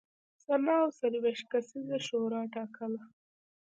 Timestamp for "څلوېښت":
0.99-1.45